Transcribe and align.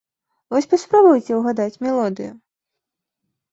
Вось 0.55 0.67
паспрабуйце 0.71 1.31
угадаць 1.37 1.81
мелодыю. 1.89 2.33